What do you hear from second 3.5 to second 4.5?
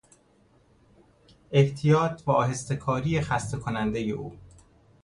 کنندهی او